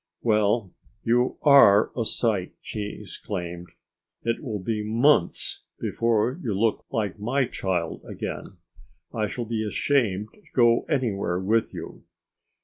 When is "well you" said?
0.23-1.37